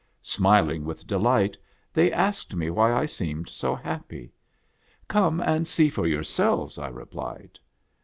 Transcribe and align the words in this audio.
Smiling 0.23 0.83
with 0.83 1.05
delight, 1.05 1.55
they 1.93 2.11
asked 2.11 2.55
me 2.55 2.71
why 2.71 2.91
I 2.91 3.05
seemed 3.05 3.49
so 3.49 3.75
happy." 3.75 4.33
Come 5.07 5.39
and 5.39 5.67
see 5.67 5.89
for 5.91 6.07
yourselves," 6.07 6.79
I 6.79 6.87
replied. 6.87 7.59